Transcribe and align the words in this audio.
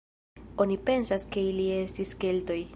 Oni 0.65 0.77
pensas 0.87 1.27
ke 1.37 1.45
ili 1.53 1.69
estis 1.77 2.19
Keltoj. 2.25 2.61